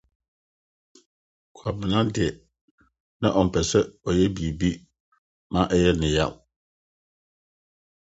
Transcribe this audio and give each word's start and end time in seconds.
Kwabena 1.55 1.99
de, 2.15 2.25
na 3.21 3.27
ɔmpɛ 3.39 3.59
sɛ 3.71 3.79
ɔyɛ 4.07 4.25
biribi 4.35 4.69
ma 5.51 5.61
ɛyɛ 5.73 5.91
no 5.99 6.07
yaw. 6.15 6.31